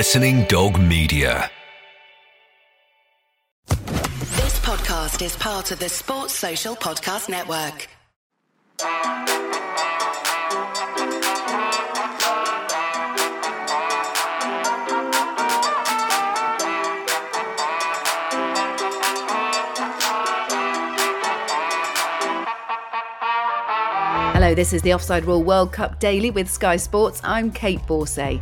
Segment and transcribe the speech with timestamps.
[0.00, 1.50] Listening Dog Media.
[3.68, 7.86] This podcast is part of the Sports Social Podcast Network.
[24.32, 27.20] Hello, this is the Offside Rule World Cup Daily with Sky Sports.
[27.22, 28.40] I'm Kait Borsay.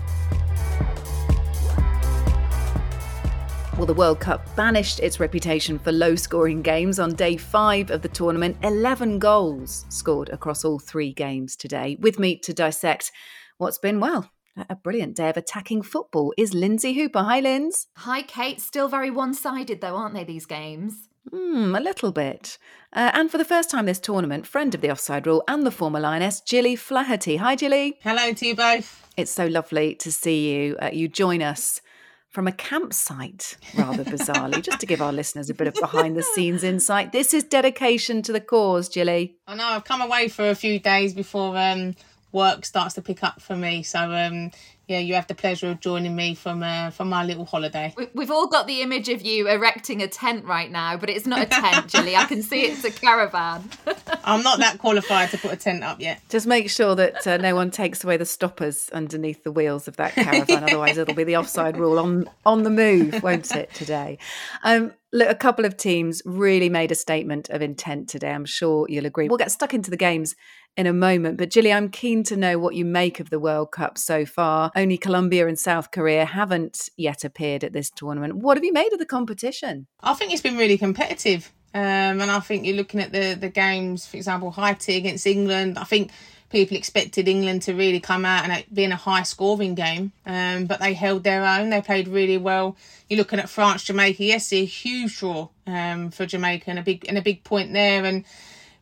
[3.78, 8.02] Well, the World Cup banished its reputation for low scoring games on day five of
[8.02, 8.56] the tournament.
[8.64, 11.96] 11 goals scored across all three games today.
[12.00, 13.12] With me to dissect
[13.58, 14.32] what's been, well,
[14.68, 17.22] a brilliant day of attacking football is Lynsey Hooper.
[17.22, 17.86] Hi, Linz.
[17.98, 18.58] Hi, Kait.
[18.58, 21.08] Still very one sided, though, aren't they, these games?
[21.30, 22.58] Hmm, a little bit.
[22.92, 25.70] Uh, and for the first time this tournament, friend of the offside rule and the
[25.70, 27.36] former lioness, Gilly Flaherty.
[27.36, 28.00] Hi, Gilly.
[28.02, 29.06] Hello to you both.
[29.16, 30.76] It's so lovely to see you.
[30.82, 31.80] Uh, you join us
[32.28, 36.22] from a campsite, rather bizarrely, just to give our listeners a bit of behind the
[36.22, 37.12] scenes insight.
[37.12, 39.36] This is dedication to the cause, Gilly.
[39.46, 41.94] I know I've come away for a few days before um,
[42.32, 43.82] work starts to pick up for me.
[43.82, 44.50] So um,
[44.88, 47.94] yeah, you have the pleasure of joining me from uh, from my little holiday.
[48.14, 51.42] We've all got the image of you erecting a tent right now, but it's not
[51.42, 52.16] a tent, Gilly.
[52.16, 53.68] I can see it's a caravan.
[54.24, 56.22] I'm not that qualified to put a tent up yet.
[56.30, 59.96] Just make sure that uh, no one takes away the stoppers underneath the wheels of
[59.96, 60.64] that caravan.
[60.68, 63.72] Otherwise, it'll be the offside rule on on the move, won't it?
[63.74, 64.16] Today,
[64.64, 68.30] um, look, a couple of teams really made a statement of intent today.
[68.30, 69.28] I'm sure you'll agree.
[69.28, 70.34] We'll get stuck into the games
[70.76, 71.38] in a moment.
[71.38, 74.70] But Gilly, I'm keen to know what you make of the World Cup so far.
[74.76, 78.36] Only Colombia and South Korea haven't yet appeared at this tournament.
[78.36, 79.88] What have you made of the competition?
[80.00, 81.52] I think it's been really competitive.
[81.74, 85.78] Um, and I think you're looking at the, the games, for example, Haiti against England.
[85.78, 86.12] I think
[86.50, 90.66] people expected England to really come out and it being a high scoring game, um,
[90.66, 91.70] but they held their own.
[91.70, 92.76] They played really well.
[93.08, 94.24] You're looking at France, Jamaica.
[94.24, 98.04] Yes, a huge draw um, for Jamaica and a big and a big point there.
[98.04, 98.24] And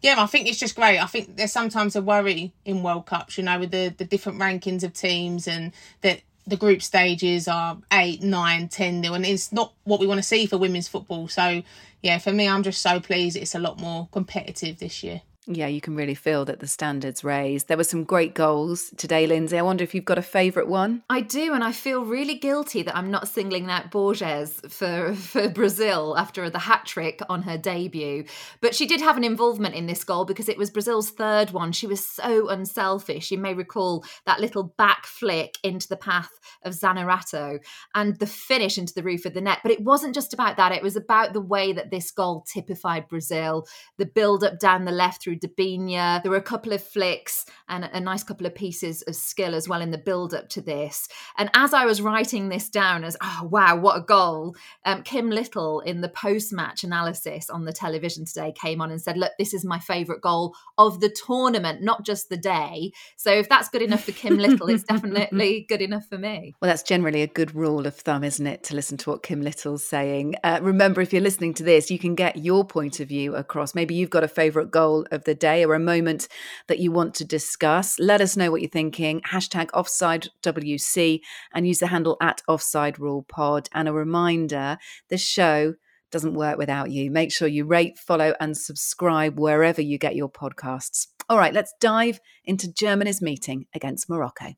[0.00, 0.98] yeah, I think it's just great.
[0.98, 4.38] I think there's sometimes a worry in World Cups, you know, with the, the different
[4.38, 5.72] rankings of teams and
[6.02, 10.18] that the group stages are eight, nine, ten nil, and it's not what we want
[10.18, 11.26] to see for women's football.
[11.26, 11.62] So,
[12.02, 15.22] yeah, for me, I'm just so pleased it's a lot more competitive this year.
[15.48, 17.68] Yeah, you can really feel that the standards raised.
[17.68, 19.56] There were some great goals today, Lynsey.
[19.56, 21.04] I wonder if you've got a favourite one.
[21.08, 25.48] I do, and I feel really guilty that I'm not singling out Borges for, for
[25.48, 28.24] Brazil after the hat trick on her debut.
[28.60, 31.70] But she did have an involvement in this goal because it was Brazil's third one.
[31.70, 33.30] She was so unselfish.
[33.30, 37.60] You may recall that little back flick into the path of Zaneratto
[37.94, 39.60] and the finish into the roof of the net.
[39.62, 43.06] But it wasn't just about that, it was about the way that this goal typified
[43.06, 43.64] Brazil,
[43.96, 46.22] the build up down the left through Debinha.
[46.22, 49.68] There were a couple of flicks and a nice couple of pieces of skill as
[49.68, 51.08] well in the build up to this.
[51.36, 55.30] And as I was writing this down as, oh, wow, what a goal, um, Kim
[55.30, 59.32] Little in the post match analysis on the television today came on and said, look,
[59.38, 62.92] this is my favourite goal of the tournament, not just the day.
[63.16, 66.54] So if that's good enough for Kim Little, it's definitely good enough for me.
[66.60, 69.42] Well, that's generally a good rule of thumb, isn't it, to listen to what Kim
[69.42, 70.34] Little's saying.
[70.42, 73.74] Uh, remember, if you're listening to this, you can get your point of view across.
[73.74, 76.28] Maybe you've got a favourite goal of the day or a moment
[76.68, 77.98] that you want to discuss.
[77.98, 79.20] Let us know what you're thinking.
[79.20, 81.20] Hashtag OffsideWC
[81.52, 83.68] and use the handle at Offside Rule Pod.
[83.74, 84.78] And a reminder
[85.10, 85.74] the show
[86.10, 87.10] doesn't work without you.
[87.10, 91.08] Make sure you rate, follow, and subscribe wherever you get your podcasts.
[91.28, 94.54] All right, let's dive into Germany's meeting against Morocco.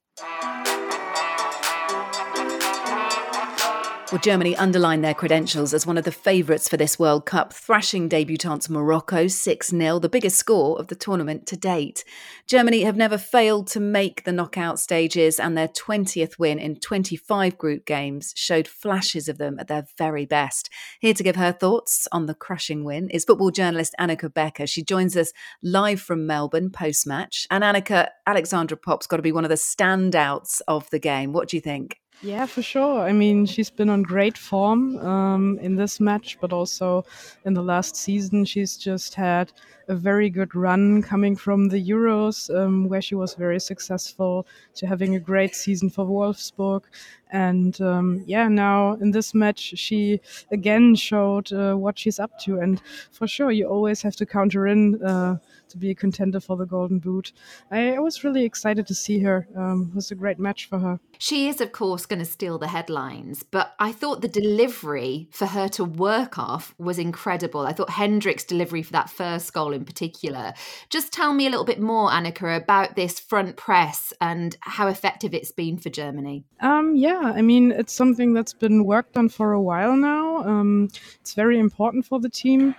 [4.11, 8.09] Well, Germany underlined their credentials as one of the favourites for this World Cup, thrashing
[8.09, 12.05] debutants Morocco 6 0, the biggest score of the tournament to date.
[12.47, 17.59] Germany have never failed to make the knockout stages, and their 20th win in 25
[17.59, 20.71] group games showed flashes of them at their very best.
[21.01, 24.67] Here to give her thoughts on the crushing win is football journalist Annika Becker.
[24.67, 27.47] She joins us live from Melbourne post match.
[27.51, 31.35] And Annika, Alexandra Popp's got to be one of the standouts of the game.
[31.35, 31.99] What do you think?
[32.21, 33.03] Yeah, for sure.
[33.03, 37.05] I mean, she's been on great form um, in this match, but also
[37.45, 38.45] in the last season.
[38.45, 39.53] She's just had
[39.89, 44.87] a very good run coming from the Euros, um, where she was very successful, to
[44.87, 46.83] having a great season for Wolfsburg.
[47.31, 50.21] And um, yeah, now in this match, she
[50.51, 52.59] again showed uh, what she's up to.
[52.59, 52.81] And
[53.13, 55.37] for sure, you always have to counter in uh,
[55.69, 57.33] to be a contender for the Golden Boot.
[57.71, 59.47] I, I was really excited to see her.
[59.57, 61.01] Um, it was a great match for her.
[61.19, 65.47] She is, of course, going to steal the headlines, but I thought the delivery for
[65.47, 67.67] her to work off was incredible.
[67.67, 70.53] I thought Hendrich's delivery for that first goal in particular.
[70.91, 75.33] Just tell me a little bit more, Annika, about this front press and how effective
[75.33, 76.45] it's been for Germany.
[76.61, 80.45] Um, yeah, I mean, it's something that's been worked on for a while now.
[80.45, 80.89] Um,
[81.21, 82.75] it's very important for the team.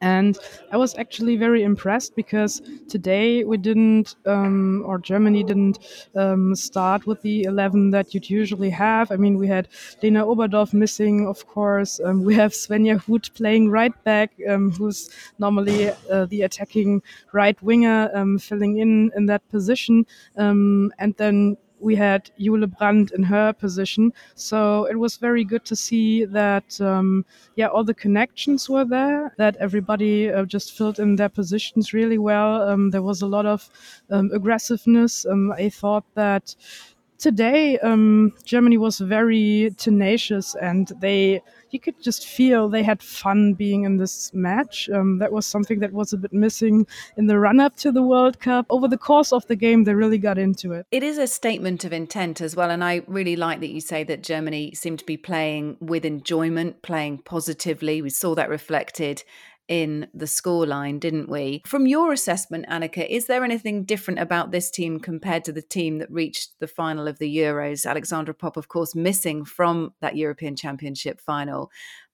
[0.00, 0.38] And
[0.70, 5.78] I was actually very impressed because today we didn't, um, or Germany didn't
[6.14, 9.10] um, start with the 11 that you'd usually have.
[9.10, 9.68] I mean, we had
[10.02, 12.00] Lena Oberdorf missing, of course.
[12.00, 17.02] Um, we have Svenja Huth playing right back, um, who's normally uh, the attacking
[17.32, 20.06] right winger, um, filling in in that position.
[20.36, 24.12] Um, and then we had Jule Brand in her position.
[24.34, 27.24] So it was very good to see that, um,
[27.56, 32.18] yeah, all the connections were there, that everybody uh, just filled in their positions really
[32.18, 32.62] well.
[32.62, 33.68] Um, there was a lot of
[34.10, 35.26] um, aggressiveness.
[35.26, 36.54] Um, I thought that
[37.18, 41.42] today um, Germany was very tenacious and they
[41.72, 44.88] you could just feel they had fun being in this match.
[44.90, 46.86] Um, that was something that was a bit missing
[47.16, 48.66] in the run up to the World Cup.
[48.70, 50.86] Over the course of the game, they really got into it.
[50.90, 52.70] It is a statement of intent as well.
[52.70, 56.82] And I really like that you say that Germany seemed to be playing with enjoyment,
[56.82, 58.02] playing positively.
[58.02, 59.24] We saw that reflected
[59.68, 61.62] in the scoreline, didn't we?
[61.66, 65.98] From your assessment, Annika, is there anything different about this team compared to the team
[65.98, 67.88] that reached the final of the Euros?
[67.88, 71.70] Alexandra Popp, of course, missing from that European Championship final.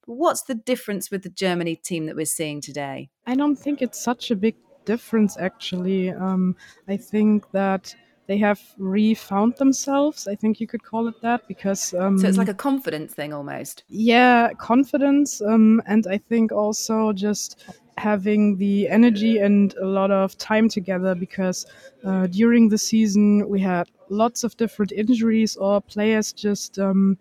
[0.06, 3.08] What's the difference with the Germany team that we're seeing today?
[3.26, 6.10] I don't think it's such a big difference, actually.
[6.10, 6.56] Um,
[6.88, 7.94] I think that
[8.26, 10.26] they have refound themselves.
[10.26, 11.94] I think you could call it that because.
[11.94, 13.84] Um, so it's like a confidence thing almost.
[13.88, 15.42] Yeah, confidence.
[15.42, 17.64] Um, and I think also just
[17.96, 21.64] having the energy and a lot of time together because
[22.04, 27.16] uh, during the season we had lots of different injuries or players just um,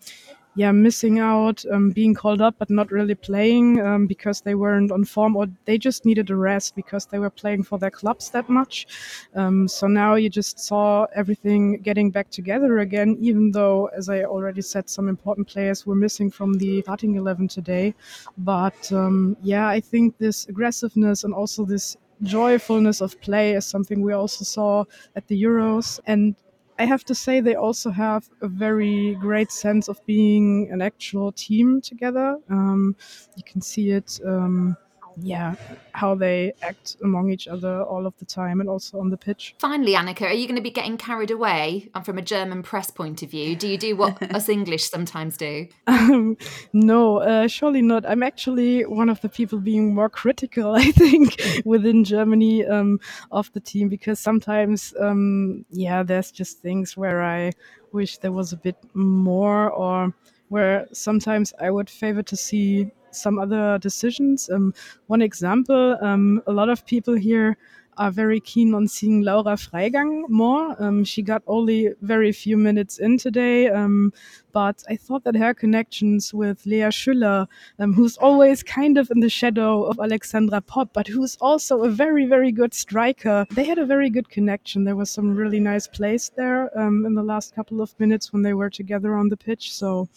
[0.56, 4.92] yeah, missing out, um, being called up but not really playing um, because they weren't
[4.92, 8.30] on form or they just needed a rest because they were playing for their clubs
[8.30, 8.88] that much.
[9.36, 14.24] Um, so now you just saw everything getting back together again, even though, as I
[14.24, 17.96] already said, some important players were missing from the starting 11 today.
[18.38, 24.02] But um, yeah, I think this aggressiveness and also this joyfulness of play is something
[24.02, 24.86] we also saw
[25.16, 26.00] at the Euros.
[26.06, 26.36] And
[26.84, 31.32] I have to say they also have a very great sense of being an actual
[31.32, 32.38] team together.
[32.50, 32.96] Um,
[33.38, 34.76] you can see it um,
[35.18, 35.56] yeah,
[35.92, 39.56] how they act among each other all of the time and also on the pitch.
[39.60, 43.22] Finally, Annika, are you going to be getting carried away from a German press point
[43.24, 43.56] of view?
[43.56, 45.68] Do you do what us English sometimes do?
[45.88, 46.38] Um,
[46.74, 48.06] no, uh, surely not.
[48.06, 53.00] I'm actually one of the people being more critical, I think, within Germany um,
[53.32, 57.52] of the team because sometimes, um, yeah, there's just things where I
[57.92, 60.14] wish there was a bit more or
[60.50, 64.50] where sometimes I would favor to see some other decisions.
[64.50, 64.74] Um,
[65.08, 67.58] one example, um, a lot of people here
[67.98, 70.76] are very keen on seeing Laura Freigang more.
[70.82, 74.14] Um, she got only very few minutes in today, um,
[74.52, 77.48] but I thought that her connections with Lea Schüller,
[77.80, 81.90] um, who's always kind of in the shadow of Alexandra Popp, but who's also a
[81.90, 84.84] very, very good striker, they had a very good connection.
[84.84, 88.42] There was some really nice plays there um, in the last couple of minutes when
[88.42, 89.74] they were together on the pitch.
[89.74, 90.10] So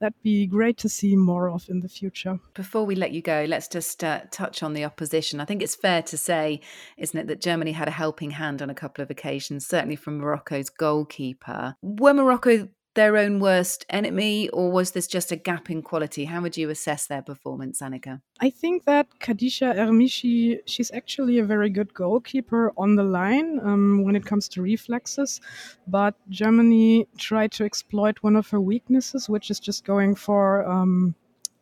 [0.00, 2.38] that'd be great to see more of in the future.
[2.54, 5.40] Before we let you go, let's just uh, touch on the opposition.
[5.40, 6.60] I think it's fair to say,
[6.96, 10.18] isn't it, that Germany had a helping hand on a couple of occasions, certainly from
[10.18, 11.76] Morocco's goalkeeper.
[11.82, 12.68] Were Morocco
[12.98, 16.24] their own worst enemy, or was this just a gap in quality?
[16.24, 18.20] How would you assess their performance, Annika?
[18.40, 24.02] I think that Khadija Er-Rmichi, she's actually a very good goalkeeper on the line um,
[24.02, 25.40] when it comes to reflexes,
[25.86, 31.14] but Germany tried to exploit one of her weaknesses, which is just going for um,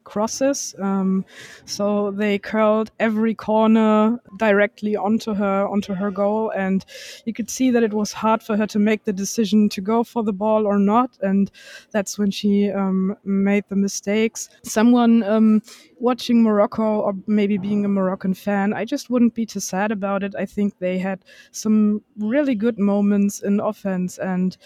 [0.07, 0.75] crosses.
[0.81, 1.25] Um,
[1.67, 6.85] so they curled every corner directly onto her, onto her goal, and
[7.27, 10.05] you could see that it was hard for her to make the decision to go
[10.05, 11.19] for the ball or not.
[11.21, 11.51] And
[11.91, 14.49] that's when she um, made the mistakes.
[14.63, 15.61] Someone um,
[15.99, 20.23] watching Morocco or maybe being a Moroccan fan, I just wouldn't be too sad about
[20.23, 20.35] it.
[20.39, 24.57] I think they had some really good moments in offense and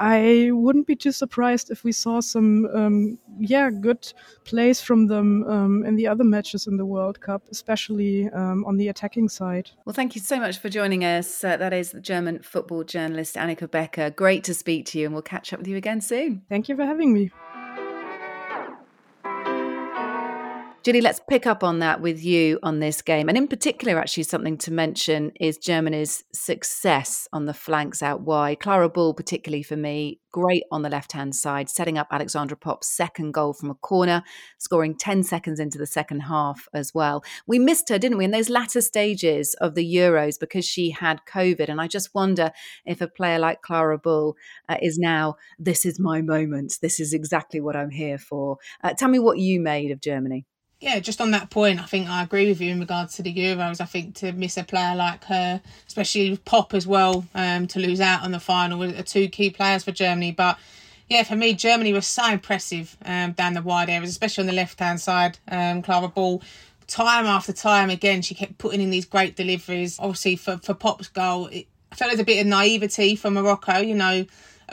[0.00, 4.12] I wouldn't be too surprised if we saw some, um, yeah, good
[4.44, 8.76] plays from them um, in the other matches in the World Cup, especially um, on
[8.76, 9.70] the attacking side.
[9.84, 11.42] Well, thank you so much for joining us.
[11.42, 14.10] Uh, that is the German football journalist Annika Becker.
[14.10, 16.42] Great to speak to you, and we'll catch up with you again soon.
[16.48, 17.30] Thank you for having me.
[20.88, 23.28] Gilly, let's pick up on that with you on this game.
[23.28, 28.60] And in particular, actually, something to mention is Germany's success on the flanks out wide.
[28.60, 32.86] Klara Bühl, particularly for me, great on the left hand side, setting up Alexandra Popp's
[32.86, 34.22] second goal from a corner,
[34.56, 37.22] scoring 10 seconds into the second half as well.
[37.46, 41.20] We missed her, didn't we, in those latter stages of the Euros because she had
[41.30, 41.68] COVID.
[41.68, 42.50] And I just wonder
[42.86, 44.32] if a player like Klara Bühl
[44.70, 46.78] uh, is now, this is my moment.
[46.80, 48.56] This is exactly what I'm here for.
[48.82, 50.46] Uh, tell me what you made of Germany
[50.80, 53.34] yeah, just on that point, I think I agree with you in regards to the
[53.34, 53.80] Euros.
[53.80, 58.00] I think to miss a player like her, especially Popp as well, um, to lose
[58.00, 60.30] out on the final are two key players for Germany.
[60.30, 60.56] But
[61.08, 64.52] yeah, for me, Germany was so impressive um, down the wide areas, especially on the
[64.52, 65.38] left hand side.
[65.48, 66.42] Um, Klara Bühl,
[66.86, 69.98] time after time, again, she kept putting in these great deliveries.
[69.98, 73.78] Obviously, for, for Popp's goal, it, I felt there's a bit of naivety from Morocco,
[73.78, 74.26] you know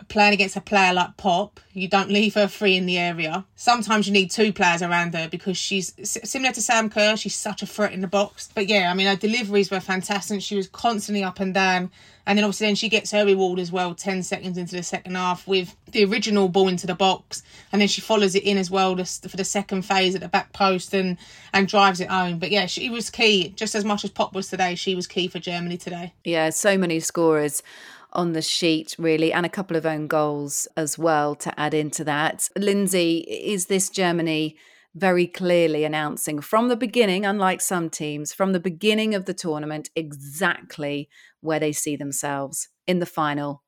[0.07, 3.45] playing against a player like Popp, you don't leave her free in the area.
[3.55, 7.17] Sometimes you need two players around her because she's similar to Sam Kerr.
[7.17, 8.49] She's such a threat in the box.
[8.53, 10.41] But yeah, I mean, her deliveries were fantastic.
[10.41, 11.91] She was constantly up and down.
[12.27, 15.15] And then obviously then she gets her reward as well 10 seconds into the second
[15.15, 17.43] half with the original ball into the box.
[17.71, 20.51] And then she follows it in as well for the second phase at the back
[20.51, 21.17] post and,
[21.53, 22.39] and drives it home.
[22.39, 23.49] But yeah, she was key.
[23.49, 26.13] Just as much as Popp was today, she was key for Germany today.
[26.23, 27.61] Yeah, so many scorers
[28.15, 32.03] on the sheet, really, and a couple of own goals as well to add into
[32.05, 32.49] that.
[32.57, 34.57] Lynsey, is this Germany
[34.95, 39.89] very clearly announcing from the beginning, unlike some teams, from the beginning of the tournament,
[39.95, 41.09] exactly
[41.41, 43.63] where they see themselves in the final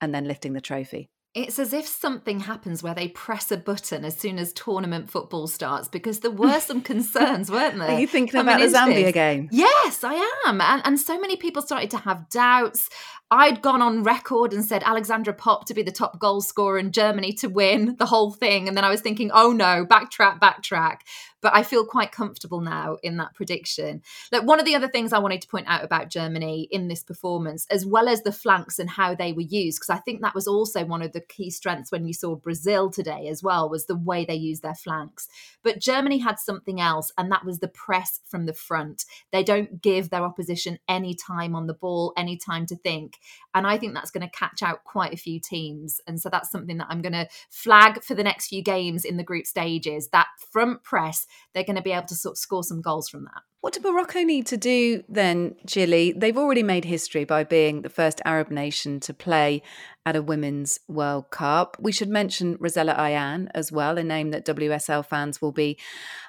[0.00, 1.10] and then lifting the trophy?
[1.34, 5.48] It's as if something happens where they press a button as soon as tournament football
[5.48, 7.90] starts because there were some concerns, weren't there?
[7.90, 9.14] Are you thinking about the Zambia this?
[9.14, 9.48] game?
[9.50, 10.14] Yes, I
[10.46, 10.60] am.
[10.60, 12.88] And, and so many people started to have doubts.
[13.32, 16.92] I'd gone on record and said Alexandra Popp to be the top goal scorer in
[16.92, 18.68] Germany to win the whole thing.
[18.68, 20.98] And then I was thinking, oh no, backtrack, backtrack
[21.44, 24.00] but I feel quite comfortable now in that prediction.
[24.32, 27.02] Like one of the other things I wanted to point out about Germany in this
[27.02, 30.34] performance, as well as the flanks and how they were used, because I think that
[30.34, 33.84] was also one of the key strengths when you saw Brazil today as well, was
[33.84, 35.28] the way they used their flanks.
[35.62, 39.04] But Germany had something else, and that was the press from the front.
[39.30, 43.18] They don't give their opposition any time on the ball, any time to think.
[43.54, 46.00] And I think that's going to catch out quite a few teams.
[46.06, 49.18] And so that's something that I'm going to flag for the next few games in
[49.18, 52.64] the group stages that front press they're going to be able to sort of score
[52.64, 53.42] some goals from that.
[53.64, 56.12] What do Morocco need to do then, Gilly?
[56.12, 59.62] They've already made history by being the first Arab nation to play
[60.04, 61.78] at a Women's World Cup.
[61.80, 65.78] We should mention Rosella Ayane as well, a name that WSL fans will be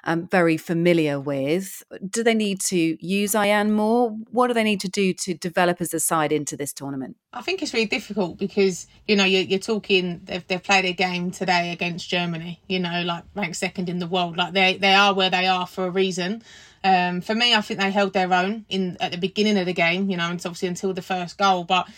[0.04, 1.82] um, very familiar with.
[2.08, 4.12] Do they need to use Ayane more?
[4.30, 7.16] What do they need to do to develop as a side into this tournament?
[7.34, 10.94] I think it's really difficult because, you know, you're, you're talking, they've, they've played a
[10.94, 14.38] game today against Germany, you know, like ranked second in the world.
[14.38, 16.42] Like they, they are where they are for a reason.
[16.84, 19.72] Um, for me, I think they held their own in at the beginning of the
[19.72, 21.64] game, you know, and obviously until the first goal.
[21.64, 21.88] But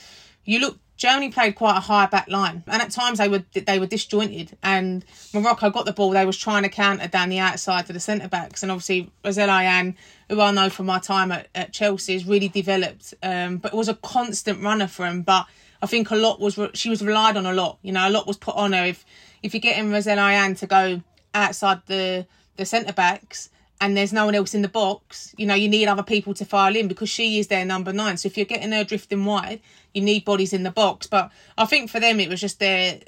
[0.45, 3.79] you look, Germany played quite a high back line, and at times they were they
[3.79, 4.59] were disjointed.
[4.65, 8.01] And Morocco got the ball; they was trying to counter down the outside to the
[8.01, 9.95] centre backs, and obviously Rosella Ayane,
[10.29, 13.15] who I know from my time at, at Chelsea, has really developed.
[13.23, 15.23] Um, but it was a constant runner for him.
[15.23, 15.47] But
[15.81, 17.79] I think a lot was she was relied on a lot.
[17.83, 18.87] You know, a lot was put on her.
[18.87, 19.05] If
[19.45, 24.25] if you're getting Rosella Ayane to go outside the the centre backs and there's no
[24.25, 27.09] one else in the box, you know, you need other people to file in because
[27.09, 28.17] she is their number nine.
[28.17, 29.61] So if you're getting her drifting wide,
[29.95, 31.07] you need bodies in the box.
[31.07, 33.01] But I think for them, it was just their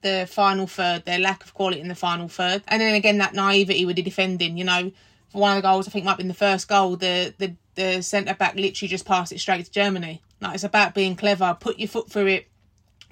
[0.00, 3.34] the final third, their lack of quality in the final third, and then again that
[3.34, 4.56] naivety with the defending.
[4.56, 4.92] You know,
[5.30, 7.54] for one of the goals, I think might be in the first goal, the the
[7.74, 10.22] the centre back literally just passed it straight to Germany.
[10.40, 12.48] Like it's about being clever, put your foot through it,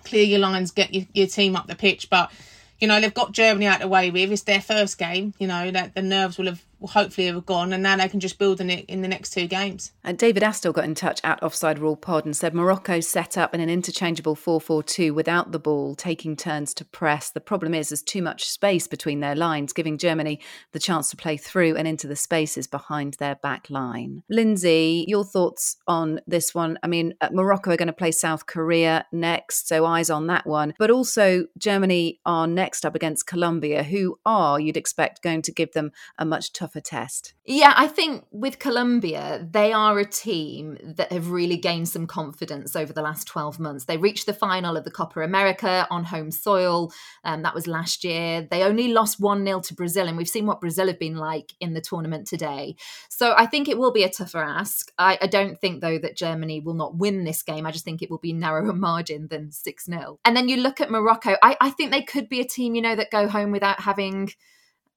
[0.04, 2.30] clear your lines, get your, your team up the pitch, but
[2.78, 4.30] you know, they've got Germany out of the way with.
[4.30, 7.82] It's their first game, you know, that the nerves will have hopefully have gone, and
[7.82, 9.92] now they can just build on it in the next two games.
[10.04, 13.54] And David Astle got in touch at Offside Rule Pod and said Morocco set up
[13.54, 17.30] in an interchangeable 4 4 2 without the ball, taking turns to press.
[17.30, 20.40] The problem is there's too much space between their lines, giving Germany
[20.72, 24.22] the chance to play through and into the spaces behind their back line.
[24.28, 26.78] Lynsey, your thoughts on this one?
[26.82, 30.46] I mean, uh, Morocco are going to play South Korea next, so eyes on that
[30.46, 30.74] one.
[30.78, 35.72] But also, Germany are next up against Colombia, who are, you'd expect, going to give
[35.72, 37.34] them a much tougher tougher test.
[37.44, 42.74] Yeah, I think with Colombia, they are a team that have really gained some confidence
[42.74, 43.84] over the last 12 months.
[43.84, 46.92] They reached the final of the Copa America on home soil.
[47.22, 48.46] Um, that was last year.
[48.50, 51.52] They only lost 1 0 to Brazil, and we've seen what Brazil have been like
[51.60, 52.74] in the tournament today.
[53.08, 54.90] So I think it will be a tougher ask.
[54.98, 57.64] I, I don't think, though, that Germany will not win this game.
[57.64, 60.18] I just think it will be a narrower margin than 6 0.
[60.24, 62.82] And then you look at Morocco, I, I think they could be a team, you
[62.82, 64.30] know, that go home without having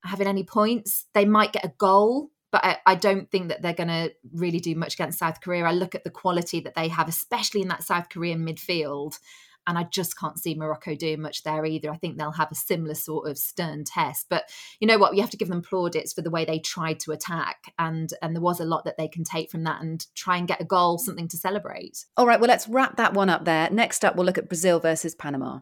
[0.03, 1.05] having any points.
[1.13, 4.59] They might get a goal, but I, I don't think that they're going to really
[4.59, 5.65] do much against South Korea.
[5.65, 9.19] I look at the quality that they have, especially in that South Korean midfield,
[9.67, 11.91] and I just can't see Morocco doing much there either.
[11.91, 14.25] I think they'll have a similar sort of stern test.
[14.27, 14.45] But
[14.79, 15.15] you know what?
[15.15, 17.73] You have to give them plaudits for the way they tried to attack.
[17.77, 20.47] And and there was a lot that they can take from that and try and
[20.47, 22.05] get a goal, something to celebrate.
[22.17, 23.69] All right, well, let's wrap that one up there.
[23.69, 25.59] Next up, we'll look at Brazil versus Panama.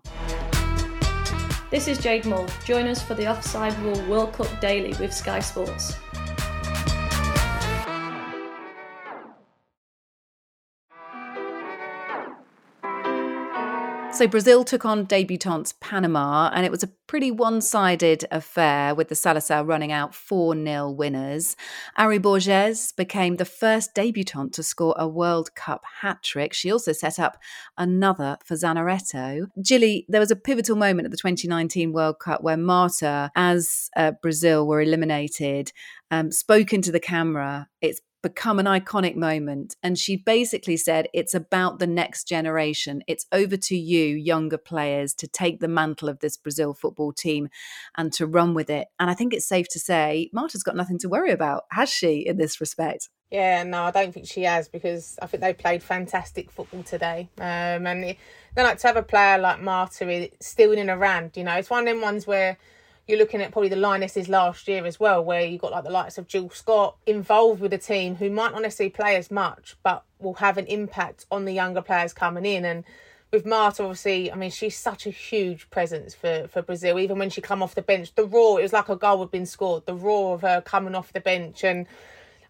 [1.69, 2.47] This is Jade Moore.
[2.63, 5.97] Join us for the Offside Rule World Cup Daily with Sky Sports.
[14.17, 19.09] So Brazil took on debutantes Panama, and it was a pretty one sided affair with
[19.09, 21.55] the Seleção running out 4 0 winners.
[21.99, 26.53] Ary Borges became the first debutant to score a World Cup hat trick.
[26.53, 27.37] She also set up
[27.77, 29.49] another for Zaneratto.
[29.63, 34.13] Gilly, there was a pivotal moment at the 2019 World Cup where Marta, as uh,
[34.23, 35.71] Brazil were eliminated,
[36.09, 37.67] um, spoke into the camera.
[37.81, 39.75] It's become an iconic moment.
[39.83, 43.01] And she basically said, It's about the next generation.
[43.07, 47.49] It's over to you, younger players, to take the mantle of this Brazil football team
[47.95, 48.87] and to run with it.
[48.99, 52.25] And I think it's safe to say Marta's got nothing to worry about, has she,
[52.25, 53.09] in this respect?
[53.29, 57.29] Yeah, no, I don't think she has because I think they played fantastic football today.
[57.37, 58.15] Um, and then
[58.65, 61.85] like to have a player like Marta still in and around, you know, it's one
[61.85, 62.57] of them ones where
[63.07, 65.89] you're looking at probably the Lionesses last year as well, where you got like the
[65.89, 69.77] likes of Jill Scott involved with the team who might not necessarily play as much,
[69.81, 72.65] but will have an impact on the younger players coming in.
[72.65, 72.83] And
[73.31, 76.99] with Marta, obviously, I mean, she's such a huge presence for, for Brazil.
[76.99, 79.31] Even when she come off the bench, the raw, it was like a goal had
[79.31, 79.85] been scored.
[79.85, 81.63] The raw of her coming off the bench.
[81.63, 81.87] And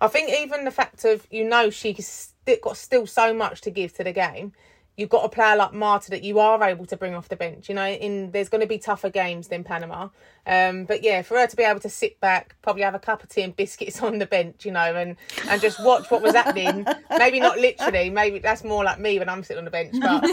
[0.01, 2.33] I think even the fact of, you know, she's
[2.63, 4.53] got still so much to give to the game
[4.97, 7.69] you've got a player like Marta that you are able to bring off the bench.
[7.69, 10.09] You know, in there's going to be tougher games than Panama.
[10.45, 13.23] Um, but yeah, for her to be able to sit back, probably have a cup
[13.23, 15.15] of tea and biscuits on the bench, you know, and
[15.47, 16.85] and just watch what was happening.
[17.17, 20.23] maybe not literally, maybe that's more like me when I'm sitting on the bench, but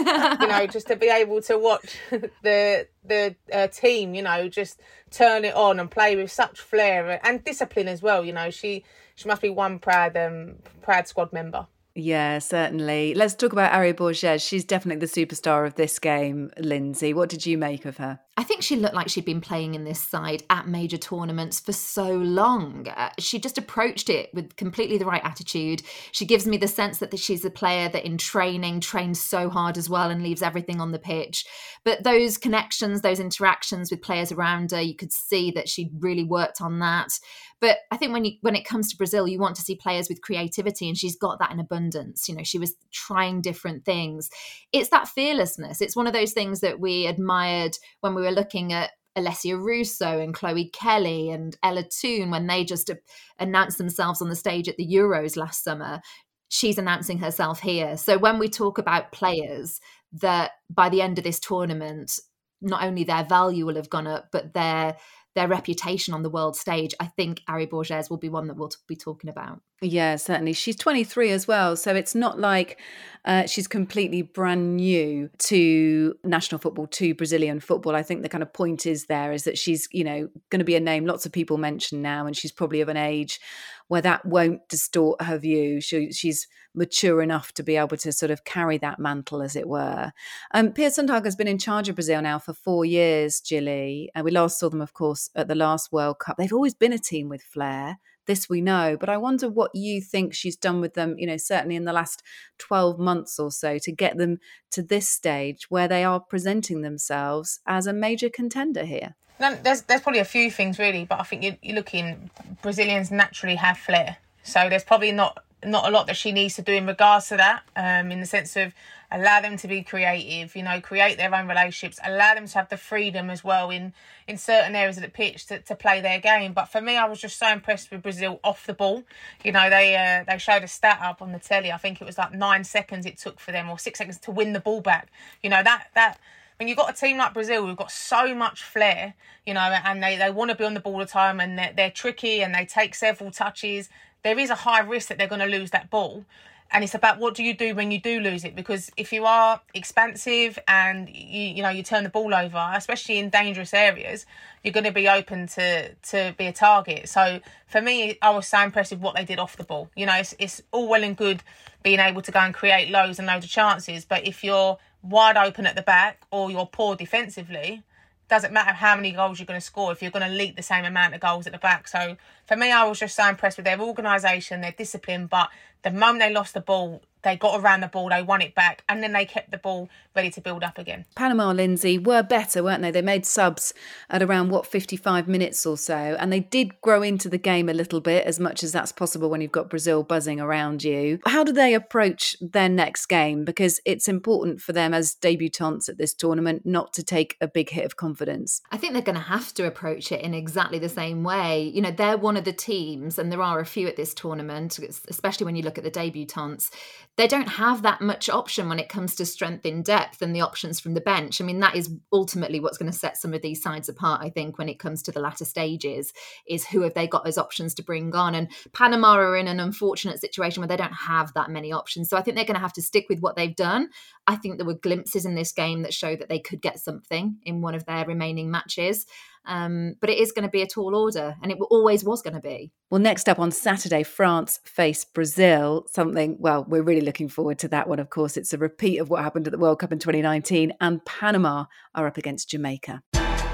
[0.41, 1.97] you know, just to be able to watch
[2.41, 4.81] the the uh, team, you know, just
[5.11, 8.25] turn it on and play with such flair and discipline as well.
[8.25, 11.67] You know, she she must be one proud um proud squad member.
[11.97, 13.13] Yeah, certainly.
[13.13, 14.41] Let's talk about Ary Borges.
[14.41, 17.13] She's definitely the superstar of this game, Lynsey.
[17.13, 18.19] What did you make of her?
[18.35, 21.71] I think she looked like she'd been playing in this side at major tournaments for
[21.71, 22.89] so long.
[22.89, 25.83] Uh, she just approached it with completely the right attitude.
[26.11, 29.77] She gives me the sense that she's a player that in training trains so hard
[29.77, 31.45] as well and leaves everything on the pitch.
[31.85, 36.25] But those connections, those interactions with players around her, you could see that she'd really
[36.25, 37.17] worked on that.
[37.65, 40.07] But I think when you when it comes to Brazil, you want to see players
[40.07, 42.29] with creativity, and she's got that in abundance.
[42.29, 44.29] You know, she was trying different things.
[44.71, 45.81] It's that fearlessness.
[45.81, 50.19] It's one of those things that we admired when we were looking at Alessia Russo
[50.19, 52.91] and Chloe Kelly and Ella Toone when they just
[53.39, 56.01] announced themselves on the stage at the Euros last summer.
[56.49, 57.97] She's announcing herself here.
[57.97, 59.79] So when we talk about players
[60.21, 62.19] that by the end of this tournament,
[62.61, 64.97] not only their value will have gone up, but their
[65.35, 68.71] their reputation on the world stage, I think Ary Borges will be one that we'll
[68.87, 69.59] be talking about.
[69.81, 70.53] Yeah, certainly.
[70.53, 71.75] She's 23 as well.
[71.75, 72.79] So it's not like
[73.25, 77.97] uh, she's completely brand new to national football, to Brazilian football.
[77.97, 80.65] I think the kind of point is there is that she's, you know, going to
[80.65, 83.41] be a name lots of people mention now, and she's probably of an age
[83.87, 85.79] where that won't distort her view.
[85.79, 89.67] She, she's mature enough to be able to sort of carry that mantle, as it
[89.67, 90.11] were.
[90.53, 94.09] Um, Pia Sundhage has been in charge of Brazil now for four years, Gilly.
[94.15, 96.37] And we last saw them, of course, at the last World Cup.
[96.37, 97.99] They've always been a team with flair.
[98.27, 101.37] This we know, but I wonder what you think she's done with them, you know,
[101.37, 102.23] certainly in the last
[102.57, 104.39] 12 months or so to get them
[104.71, 109.15] to this stage where they are presenting themselves as a major contender here.
[109.39, 112.29] There's there's probably a few things really, but I think you're, you're looking
[112.61, 116.61] Brazilians naturally have flair, so there's probably not not a lot that she needs to
[116.61, 117.63] do in regards to that.
[117.75, 118.73] Um, in the sense of
[119.11, 122.69] allow them to be creative, you know, create their own relationships, allow them to have
[122.69, 123.93] the freedom as well in
[124.27, 126.53] in certain areas of the pitch to, to play their game.
[126.53, 129.03] But for me, I was just so impressed with Brazil off the ball.
[129.43, 131.71] You know, they uh, they showed a stat up on the telly.
[131.71, 134.31] I think it was like nine seconds it took for them, or six seconds to
[134.31, 135.09] win the ball back.
[135.43, 136.19] You know that that
[136.57, 139.13] when you've got a team like Brazil who've got so much flair,
[139.45, 141.57] you know, and they, they want to be on the ball all the time and
[141.57, 143.89] they're, they're tricky and they take several touches,
[144.23, 146.25] there is a high risk that they're going to lose that ball.
[146.71, 148.55] And it's about what do you do when you do lose it?
[148.55, 153.19] Because if you are expansive and you you know you turn the ball over, especially
[153.19, 154.25] in dangerous areas,
[154.63, 157.07] you're going to be open to to be a target.
[157.07, 159.89] So for me, I was so impressed with what they did off the ball.
[159.95, 161.43] You know, it's it's all well and good
[161.83, 165.37] being able to go and create loads and loads of chances, but if you're wide
[165.37, 167.83] open at the back or you're poor defensively,
[168.27, 170.63] doesn't matter how many goals you're going to score if you're going to leak the
[170.63, 171.87] same amount of goals at the back.
[171.87, 175.27] So for me, I was just so impressed with their organisation, their discipline.
[175.27, 175.49] But
[175.83, 178.83] the moment they lost the ball, they got around the ball, they won it back,
[178.87, 181.03] and then they kept the ball ready to build up again.
[181.15, 182.91] Panama, Lynsey, were better, weren't they?
[182.91, 183.73] They made subs
[184.09, 187.73] at around, what, 55 minutes or so, and they did grow into the game a
[187.73, 191.19] little bit, as much as that's possible when you've got Brazil buzzing around you.
[191.25, 193.43] How do they approach their next game?
[193.43, 197.71] Because it's important for them as debutantes at this tournament not to take a big
[197.71, 198.61] hit of confidence.
[198.71, 201.63] I think they're going to have to approach it in exactly the same way.
[201.73, 204.79] You know, they're one of the teams, and there are a few at this tournament,
[205.07, 206.69] especially when you look at the debutantes
[207.17, 210.41] they don't have that much option when it comes to strength in depth and the
[210.41, 211.39] options from the bench.
[211.39, 214.29] I mean, that is ultimately what's going to set some of these sides apart, I
[214.29, 216.11] think, when it comes to the latter stages,
[216.47, 218.35] is who have they got as options to bring on.
[218.35, 222.09] And Panama are in an unfortunate situation where they don't have that many options.
[222.09, 223.89] So I think they're going to have to stick with what they've done.
[224.27, 227.37] I think there were glimpses in this game that show that they could get something
[227.43, 229.05] in one of their remaining matches.
[229.45, 232.33] Um, but it is going to be a tall order, and it always was going
[232.33, 232.71] to be.
[232.89, 235.85] Well, next up on Saturday, France face Brazil.
[235.91, 238.37] Something, well, we're really looking forward to that one, of course.
[238.37, 242.07] It's a repeat of what happened at the World Cup in 2019, and Panama are
[242.07, 243.01] up against Jamaica.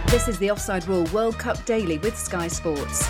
[0.08, 3.10] This is the Offside Rule World Cup Daily with Sky Sports.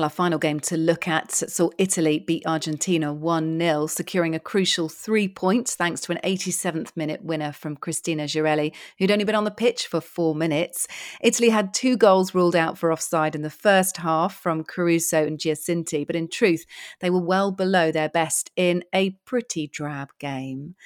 [0.00, 4.40] Well, our final game to look at saw Italy beat Argentina 1 0, securing a
[4.40, 9.34] crucial three points thanks to an 87th minute winner from Cristina Girelli, who'd only been
[9.34, 10.88] on the pitch for four minutes.
[11.20, 15.38] Italy had two goals ruled out for offside in the first half from Caruso and
[15.38, 16.64] Giacinti, but in truth,
[17.00, 20.76] they were well below their best in a pretty drab game.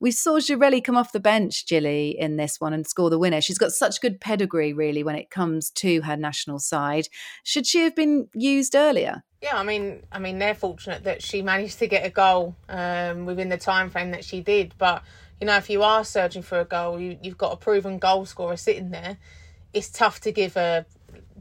[0.00, 3.40] We saw Girelli come off the bench, Gilly, in this one and score the winner.
[3.40, 7.08] She's got such good pedigree, really, when it comes to her national side.
[7.44, 9.22] Should she have been used earlier?
[9.42, 13.26] Yeah, I mean, I mean, they're fortunate that she managed to get a goal um,
[13.26, 14.74] within the time frame that she did.
[14.78, 15.02] But
[15.40, 18.26] you know, if you are searching for a goal, you, you've got a proven goal
[18.26, 19.16] scorer sitting there.
[19.72, 20.84] It's tough to give a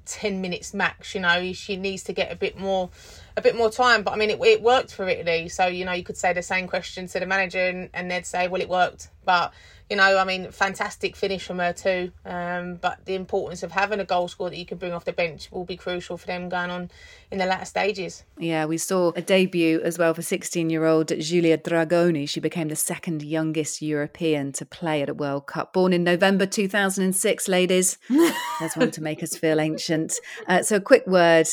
[0.09, 2.89] 10 minutes max you know she needs to get a bit more
[3.37, 5.47] a bit more time but i mean it, it worked for italy.
[5.49, 8.25] So you know you could say the same question to the manager and, and they'd
[8.25, 9.53] say well it worked but
[9.89, 12.11] you know, I mean, fantastic finish from her too.
[12.23, 15.13] Um, but the importance of having a goal scorer that you can bring off the
[15.13, 16.91] bench will be crucial for them going on
[17.31, 18.23] in the latter stages.
[18.37, 22.29] Yeah, we saw a debut as well for 16 year old Giulia Dragoni.
[22.29, 25.73] She became the second youngest European to play at a World Cup.
[25.73, 27.97] Born in November 2006, ladies.
[28.59, 30.13] That's one to make us feel ancient.
[30.47, 31.47] Uh, so, a quick word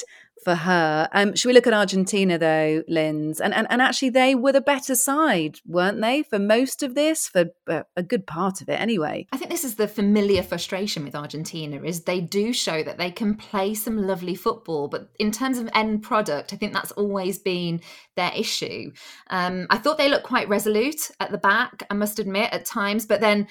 [0.45, 1.09] for her.
[1.13, 3.41] Um, should we look at Argentina though, Linz?
[3.41, 7.29] And, and and actually, they were the better side, weren't they, for most of this,
[7.29, 7.51] for
[7.97, 9.27] a good part of it, anyway.
[9.33, 13.11] I think this is the familiar frustration with Argentina is they do show that they
[13.11, 17.39] can play some lovely football, but in terms of end product, I think that's always
[17.39, 17.81] been
[18.15, 18.93] their issue.
[19.29, 23.07] Um, I thought they looked quite resolute at the back, I must admit, at times,
[23.07, 23.49] but then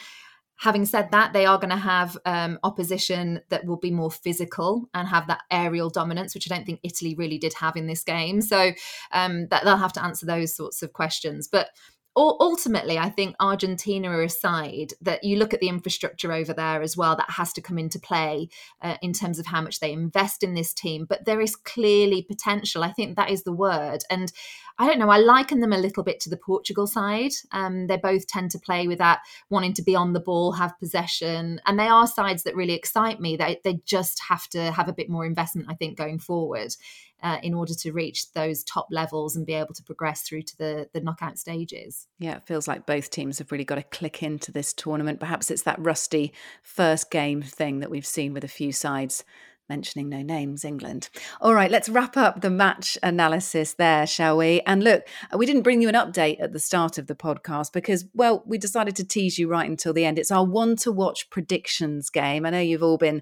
[0.57, 4.89] having said that, they are going to have um, opposition that will be more physical
[4.93, 8.03] and have that aerial dominance, which I don't think Italy really did have in this
[8.03, 8.41] game.
[8.41, 8.71] So
[9.11, 11.47] um, that they'll have to answer those sorts of questions.
[11.47, 11.69] But
[12.17, 17.15] ultimately, I think Argentina aside that you look at the infrastructure over there as well
[17.17, 18.49] that has to come into play
[18.81, 21.05] uh, in terms of how much they invest in this team.
[21.07, 22.83] But there is clearly potential.
[22.83, 24.03] I think that is the word.
[24.09, 24.31] And
[24.77, 27.31] I don't know, I liken them a little bit to the Portugal side.
[27.51, 30.79] Um, they both tend to play with that wanting to be on the ball, have
[30.79, 31.61] possession.
[31.65, 33.35] And they are sides that really excite me.
[33.35, 36.75] They, they just have to have a bit more investment, I think, going forward
[37.23, 40.57] uh, in order to reach those top levels and be able to progress through to
[40.57, 42.07] the, the knockout stages.
[42.19, 45.19] Yeah, it feels like both teams have really got to click into this tournament.
[45.19, 49.23] Perhaps it's that rusty first game thing that we've seen with a few sides
[49.69, 51.09] mentioning no names, England.
[51.41, 54.61] All right, let's wrap up the match analysis there, shall we?
[54.61, 57.73] And look, uh, we didn't bring you an update at the start of the podcast
[57.73, 60.19] because, well, we decided to tease you right until the end.
[60.19, 62.45] It's our one to watch predictions game.
[62.45, 63.21] I know you've all been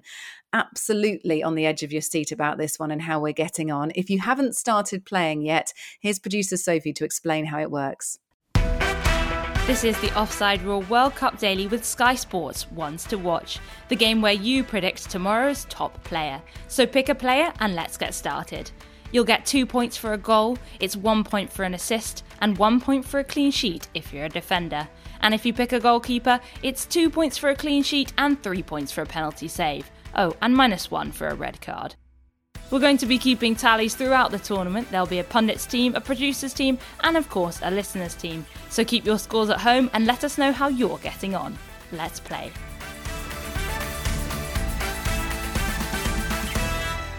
[0.52, 3.90] absolutely on the edge of your seat about this one and how we're getting on.
[3.94, 8.18] If you haven't started playing yet, here's producer Sophie to explain how it works.
[9.66, 13.96] This is the Offside Rule World Cup Daily with Sky Sports Ones to Watch, the
[13.96, 16.42] game where you predict tomorrow's top player.
[16.68, 18.70] So pick a player and let's get started.
[19.10, 22.78] You'll get two points for a goal, it's one point for an assist, and one
[22.78, 24.86] point for a clean sheet if you're a defender.
[25.22, 28.62] And if you pick a goalkeeper, it's two points for a clean sheet and three
[28.62, 29.90] points for a penalty save.
[30.14, 31.96] Oh, and minus one for a red card.
[32.74, 34.90] We're going to be keeping tallies throughout the tournament.
[34.90, 38.44] There'll be a pundits team, a producers team, and of course a listeners team.
[38.68, 41.56] So keep your scores at home and let us know how you're getting on.
[41.92, 42.50] Let's play.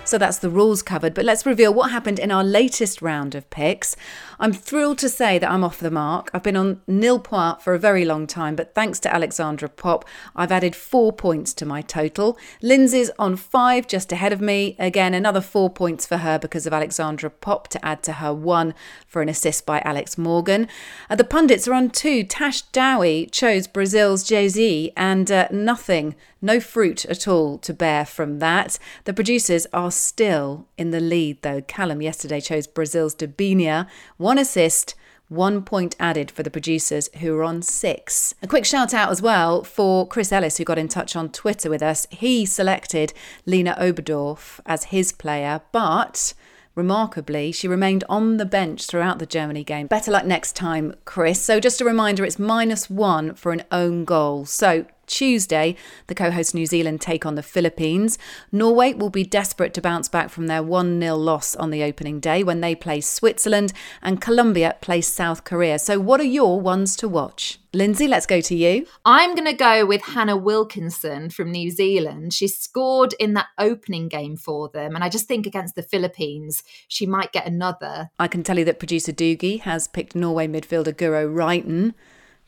[0.06, 1.14] So that's the rules covered.
[1.14, 3.96] But let's reveal what happened in our latest round of picks.
[4.40, 6.30] I'm thrilled to say that I'm off the mark.
[6.34, 10.06] I've been on nil point for a very long time, but thanks to Alexandra Popp,
[10.36, 12.38] I've added four points to my total.
[12.62, 14.76] Lynsey's on five, just ahead of me.
[14.78, 18.74] Again, another four points for her because of Alexandra Popp to add to her one
[19.08, 20.68] for an assist by Alex Morgan.
[21.10, 22.24] Uh, the pundits are on two.
[22.24, 26.16] Tash Dowie chose Brazil's Geyse, and uh, nothing
[26.46, 28.80] no fruit at all to bear from that.
[29.04, 31.62] The producers are still in the lead, though.
[31.62, 34.96] Callum yesterday chose Brazil's Debinha, one assist.
[35.28, 38.36] One point added for the producers who are on six.
[38.44, 41.68] A quick shout out as well for Chris Ellis, who got in touch on Twitter
[41.68, 42.06] with us.
[42.12, 43.12] He selected
[43.44, 46.36] Lena Oberdorf as his player, but
[46.76, 49.88] Remarkably, she remained on the bench throughout the Germany game.
[49.88, 51.42] Better luck next time, Chris.
[51.42, 54.46] So, just a reminder it's minus one for an own goal.
[54.46, 55.76] So, Tuesday,
[56.08, 58.18] the co host New Zealand take on the Philippines.
[58.52, 62.20] Norway will be desperate to bounce back from their 1 0 loss on the opening
[62.20, 65.80] day when they play Switzerland, and Colombia plays South Korea.
[65.80, 67.60] So, what are your ones to watch?
[67.76, 68.88] Lynsey, let's go to you.
[69.04, 72.34] I'm going to go with Hannah Wilkinson from New Zealand.
[72.34, 76.64] She scored in that opening game for them, and I just think against the Philippines,
[76.88, 78.12] she might get another.
[78.18, 81.94] I can tell you that producer Doogie has picked Norway midfielder Guro Reiten.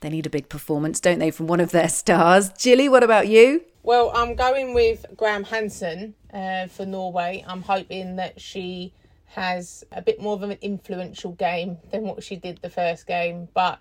[0.02, 2.50] They need a big performance, don't they, from one of their stars?
[2.50, 3.64] Gilly, what about you?
[3.82, 7.44] Well, I'm going with Graham Hansen uh, for Norway.
[7.48, 8.94] I'm hoping that she
[9.28, 13.48] has a bit more of an influential game than what she did the first game.
[13.54, 13.80] But,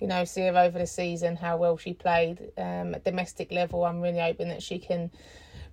[0.00, 3.84] you know, see her over the season, how well she played um, at domestic level.
[3.84, 5.10] I'm really hoping that she can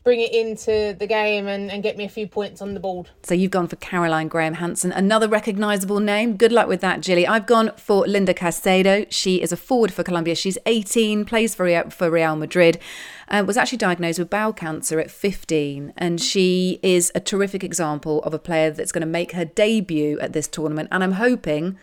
[0.03, 3.09] bring it into the game and, and get me a few points on the board.
[3.23, 6.37] So you've gone for Caroline Graham Hansen, another recognisable name.
[6.37, 7.27] Good luck with that, Gilly.
[7.27, 9.05] I've gone for Linda Caicedo.
[9.09, 10.35] She is a forward for Colombia.
[10.35, 12.79] She's 18, plays for Real, for Real Madrid.
[13.27, 18.21] Uh, was actually diagnosed with bowel cancer at 15, and she is a terrific example
[18.23, 20.89] of a player that's going to make her debut at this tournament.
[20.91, 21.77] And I'm hoping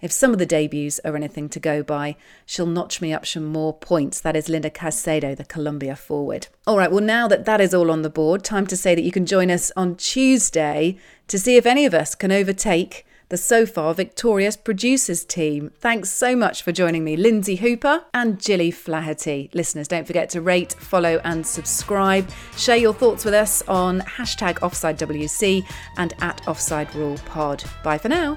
[0.00, 3.46] if some of the debuts are anything to go by, she'll notch me up some
[3.46, 4.20] more points.
[4.20, 6.48] That is Linda Caicedo, the Colombia forward.
[6.66, 9.02] All right, well, now that that is all on the board, time to say that
[9.02, 13.36] you can join us on Tuesday to see if any of us can overtake the
[13.36, 15.70] so far victorious producers team.
[15.78, 19.50] Thanks so much for joining me, Lynsey Hooper and Gilly Flaherty.
[19.52, 22.28] Listeners, don't forget to rate, follow, and subscribe.
[22.56, 25.64] Share your thoughts with us on hashtag OffsideWC
[25.98, 27.62] and at Offside Rule Pod.
[27.82, 28.36] Bye for now.